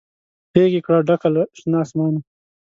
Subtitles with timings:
[0.53, 2.19] غیږ یې کړه ډکه له شنه اسمانه